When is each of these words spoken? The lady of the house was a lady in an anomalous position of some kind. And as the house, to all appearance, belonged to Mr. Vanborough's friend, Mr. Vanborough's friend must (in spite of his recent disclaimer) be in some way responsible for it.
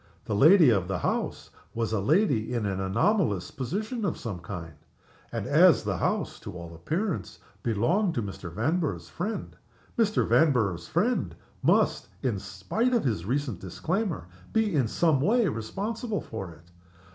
The 0.25 0.33
lady 0.33 0.71
of 0.71 0.87
the 0.87 0.97
house 0.97 1.51
was 1.75 1.93
a 1.93 1.99
lady 1.99 2.51
in 2.55 2.65
an 2.65 2.79
anomalous 2.79 3.51
position 3.51 4.03
of 4.03 4.17
some 4.17 4.39
kind. 4.39 4.73
And 5.31 5.45
as 5.45 5.83
the 5.83 5.97
house, 5.97 6.39
to 6.39 6.53
all 6.53 6.73
appearance, 6.73 7.37
belonged 7.61 8.15
to 8.15 8.23
Mr. 8.23 8.51
Vanborough's 8.51 9.09
friend, 9.09 9.55
Mr. 9.99 10.27
Vanborough's 10.27 10.87
friend 10.87 11.35
must 11.61 12.07
(in 12.23 12.39
spite 12.39 12.95
of 12.95 13.03
his 13.03 13.25
recent 13.25 13.59
disclaimer) 13.59 14.25
be 14.51 14.73
in 14.73 14.87
some 14.87 15.21
way 15.21 15.47
responsible 15.47 16.21
for 16.21 16.49
it. 16.49 16.71